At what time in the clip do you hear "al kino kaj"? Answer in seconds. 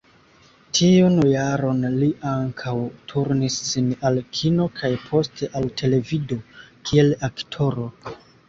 4.11-4.91